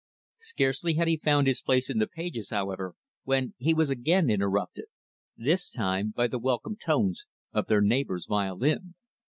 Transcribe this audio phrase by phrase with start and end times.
[0.39, 4.85] Scarcely had he found his place in the pages, however, when he was again interrupted
[5.37, 8.95] this time, by the welcome tones of their neighbor's violin.